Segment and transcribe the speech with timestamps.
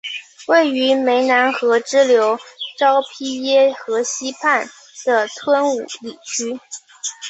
[0.47, 2.39] 位于湄南河支流
[2.75, 4.67] 昭披耶河西畔
[5.05, 6.59] 的吞武里区。